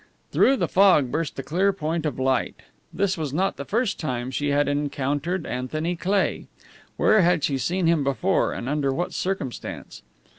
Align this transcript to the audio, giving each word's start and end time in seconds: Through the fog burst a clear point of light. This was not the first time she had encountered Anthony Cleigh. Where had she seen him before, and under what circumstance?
Through 0.31 0.55
the 0.55 0.67
fog 0.67 1.11
burst 1.11 1.37
a 1.37 1.43
clear 1.43 1.71
point 1.71 2.07
of 2.07 2.17
light. 2.17 2.55
This 2.91 3.19
was 3.19 3.31
not 3.33 3.57
the 3.57 3.65
first 3.65 3.99
time 3.99 4.31
she 4.31 4.49
had 4.49 4.67
encountered 4.67 5.45
Anthony 5.45 5.95
Cleigh. 5.95 6.47
Where 6.97 7.21
had 7.21 7.43
she 7.43 7.59
seen 7.59 7.85
him 7.85 8.03
before, 8.03 8.51
and 8.51 8.67
under 8.67 8.91
what 8.91 9.13
circumstance? 9.13 10.01